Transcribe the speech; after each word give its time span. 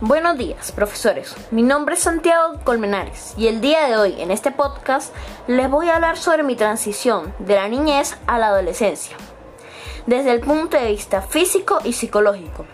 Buenos 0.00 0.38
días, 0.38 0.70
profesores. 0.70 1.34
Mi 1.50 1.64
nombre 1.64 1.96
es 1.96 2.02
Santiago 2.02 2.60
Colmenares 2.62 3.34
y 3.36 3.48
el 3.48 3.60
día 3.60 3.88
de 3.88 3.96
hoy 3.96 4.22
en 4.22 4.30
este 4.30 4.52
podcast 4.52 5.12
les 5.48 5.68
voy 5.68 5.88
a 5.88 5.96
hablar 5.96 6.16
sobre 6.16 6.44
mi 6.44 6.54
transición 6.54 7.34
de 7.40 7.56
la 7.56 7.66
niñez 7.66 8.16
a 8.28 8.38
la 8.38 8.46
adolescencia, 8.46 9.16
desde 10.06 10.30
el 10.30 10.38
punto 10.38 10.76
de 10.76 10.92
vista 10.92 11.20
físico 11.20 11.80
y 11.82 11.94
psicológico. 11.94 12.64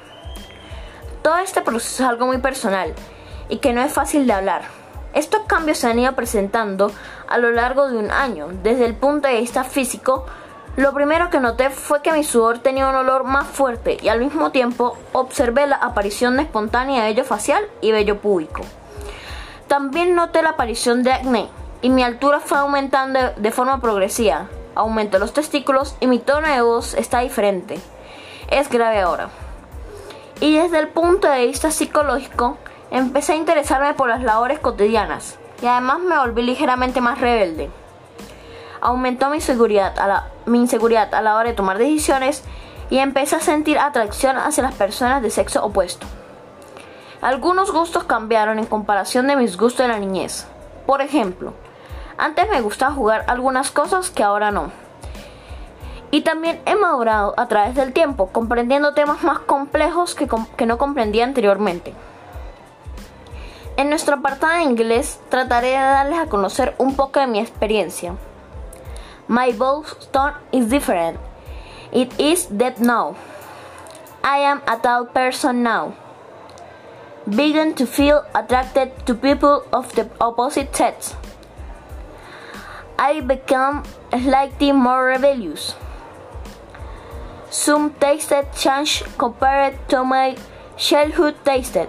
Todo 1.23 1.39
este 1.39 1.63
proceso 1.63 2.03
es 2.03 2.11
algo 2.11 2.27
muy 2.27 2.37
personal 2.39 2.93
y 3.49 3.57
que 3.57 3.73
no 3.73 3.81
es 3.81 3.95
fácil 3.95 4.27
de 4.27 4.35
hablar. 4.35 4.65
Estos 5.15 5.45
cambios 5.47 5.79
se 5.79 5.87
han 5.87 5.99
ido 5.99 6.13
presentando 6.15 6.93
a 7.27 7.39
lo 7.39 7.53
largo 7.53 7.89
de 7.89 7.97
un 7.97 8.11
año, 8.11 8.49
desde 8.63 8.85
el 8.85 8.97
punto 8.97 9.29
de 9.29 9.41
vista 9.41 9.65
físico, 9.65 10.27
lo 10.77 10.93
primero 10.93 11.31
que 11.31 11.39
noté 11.39 11.71
fue 11.71 12.03
que 12.03 12.11
mi 12.11 12.25
sudor 12.25 12.59
tenía 12.59 12.89
un 12.89 12.97
olor 12.97 13.23
más 13.23 13.47
fuerte 13.47 13.97
y 14.03 14.09
al 14.09 14.19
mismo 14.19 14.51
tiempo 14.51 14.97
observé 15.13 15.69
la 15.69 15.77
aparición 15.77 16.41
espontánea 16.41 17.05
de 17.05 17.11
vello 17.11 17.25
facial 17.25 17.65
y 17.81 17.93
vello 17.93 18.19
púbico. 18.19 18.63
También 19.69 20.17
noté 20.17 20.43
la 20.43 20.51
aparición 20.51 21.05
de 21.05 21.13
acné 21.13 21.49
y 21.81 21.91
mi 21.91 22.03
altura 22.03 22.41
fue 22.41 22.59
aumentando 22.59 23.21
de 23.37 23.51
forma 23.53 23.81
progresiva. 23.81 24.49
Aumentó 24.75 25.21
los 25.21 25.33
testículos 25.33 25.95
y 26.01 26.09
mi 26.09 26.19
tono 26.19 26.49
de 26.49 26.61
voz 26.61 26.95
está 26.95 27.21
diferente. 27.21 27.79
Es 28.51 28.69
grave 28.69 29.01
ahora. 29.01 29.29
Y 30.41 30.59
desde 30.59 30.81
el 30.81 30.89
punto 30.89 31.29
de 31.29 31.47
vista 31.47 31.71
psicológico, 31.71 32.59
empecé 32.91 33.35
a 33.35 33.37
interesarme 33.37 33.95
por 33.95 34.09
las 34.09 34.25
labores 34.25 34.59
cotidianas 34.59 35.39
y 35.63 35.67
además 35.67 36.01
me 36.01 36.19
volví 36.19 36.43
ligeramente 36.43 37.01
más 37.01 37.21
rebelde 37.21 37.71
aumentó 38.85 39.31
mi, 39.31 39.39
a 39.79 40.07
la, 40.07 40.29
mi 40.45 40.59
inseguridad 40.59 41.13
a 41.15 41.23
la 41.23 41.37
hora 41.37 41.49
de 41.49 41.57
tomar 41.57 41.79
decisiones 41.79 42.45
y 42.91 42.99
empecé 42.99 43.37
a 43.37 43.41
sentir 43.41 43.79
atracción 43.79 44.37
hacia 44.37 44.63
las 44.63 44.75
personas 44.75 45.23
de 45.23 45.31
sexo 45.31 45.65
opuesto. 45.65 46.07
Algunos 47.23 47.73
gustos 47.73 48.05
cambiaron 48.05 48.59
en 48.59 48.67
comparación 48.67 49.27
de 49.27 49.37
mis 49.37 49.57
gustos 49.57 49.87
de 49.87 49.89
la 49.89 49.99
niñez. 49.99 50.47
Por 50.87 51.01
ejemplo, 51.01 51.55
antes 52.19 52.49
me 52.51 52.61
gustaba 52.61 52.95
jugar 52.95 53.25
algunas 53.27 53.71
cosas 53.71 54.11
que 54.11 54.23
ahora 54.23 54.51
no. 54.51 54.71
Y 56.11 56.21
también 56.21 56.61
he 56.67 56.77
madurado 56.77 57.33
a 57.39 57.49
través 57.49 57.75
del 57.75 57.95
tiempo, 57.95 58.29
comprendiendo 58.29 58.93
temas 58.93 59.23
más 59.25 59.39
complejos 59.39 60.15
que, 60.15 60.29
que 60.57 60.67
no 60.67 60.77
comprendía 60.77 61.25
anteriormente. 61.25 61.95
En 63.79 63.89
nuestro 63.89 64.17
apartado 64.17 64.59
de 64.59 64.63
inglés 64.65 65.19
trataré 65.31 65.69
de 65.69 65.75
darles 65.77 66.19
a 66.19 66.27
conocer 66.27 66.75
un 66.79 66.95
poco 66.95 67.19
de 67.19 67.27
mi 67.27 67.41
experiencia. 67.41 68.15
My 69.29 69.53
tone 69.53 70.35
is 70.53 70.69
different. 70.69 71.19
It 71.93 72.13
is 72.21 72.45
dead 72.47 72.79
now. 72.79 73.17
I 74.23 74.39
am 74.39 74.61
a 74.69 74.77
tall 74.77 75.07
person 75.07 75.63
now. 75.63 75.97
Begin 77.29 77.75
to 77.77 77.87
feel 77.87 78.27
attracted 78.35 79.07
to 79.07 79.15
people 79.15 79.65
of 79.73 79.95
the 79.95 80.11
opposite 80.21 80.77
sex. 80.77 81.15
I 82.99 83.21
become 83.21 83.85
slightly 84.11 84.73
more 84.73 85.07
rebellious. 85.07 85.75
Some 87.49 87.95
tasted 87.95 88.53
change 88.57 89.05
compared 89.17 89.89
to 89.89 90.05
my 90.05 90.37
childhood 90.77 91.37
tasted. 91.45 91.89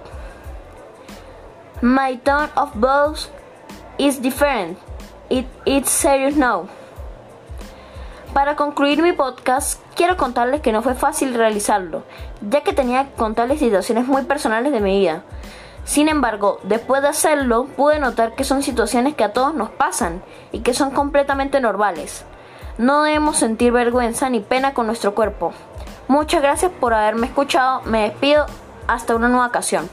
My 1.81 2.15
tone 2.15 2.49
of 2.55 2.73
voice 2.75 3.27
is 3.99 4.19
different. 4.19 4.77
It, 5.29 5.45
it's 5.65 5.91
serious 5.91 6.35
now. 6.35 6.69
Para 8.35 8.57
concluir 8.57 9.01
mi 9.01 9.13
podcast, 9.13 9.81
quiero 9.95 10.17
contarles 10.17 10.59
que 10.59 10.73
no 10.73 10.81
fue 10.81 10.93
fácil 10.93 11.33
realizarlo, 11.33 12.03
ya 12.41 12.65
que 12.65 12.73
tenía 12.73 13.05
que 13.05 13.13
contarles 13.13 13.59
situaciones 13.59 14.07
muy 14.07 14.23
personales 14.23 14.73
de 14.73 14.81
mi 14.81 14.99
vida. 14.99 15.23
Sin 15.85 16.09
embargo, 16.09 16.59
después 16.63 17.01
de 17.01 17.07
hacerlo, 17.07 17.63
pude 17.77 17.97
notar 17.97 18.35
que 18.35 18.43
son 18.43 18.61
situaciones 18.61 19.15
que 19.15 19.23
a 19.23 19.31
todos 19.31 19.55
nos 19.55 19.69
pasan 19.69 20.21
y 20.51 20.59
que 20.59 20.73
son 20.73 20.91
completamente 20.91 21.61
normales. 21.61 22.25
No 22.77 23.03
debemos 23.03 23.37
sentir 23.37 23.71
vergüenza 23.71 24.29
ni 24.29 24.41
pena 24.41 24.73
con 24.73 24.85
nuestro 24.85 25.15
cuerpo. 25.15 25.53
Muchas 26.09 26.41
gracias 26.41 26.73
por 26.77 26.93
haberme 26.93 27.27
escuchado, 27.27 27.83
me 27.85 28.01
despido, 28.01 28.47
hasta 28.85 29.15
una 29.15 29.29
nueva 29.29 29.47
ocasión. 29.47 29.89